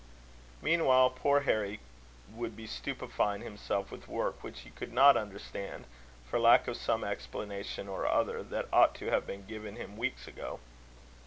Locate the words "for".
6.27-6.39